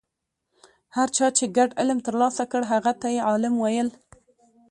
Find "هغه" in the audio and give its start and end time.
2.71-2.91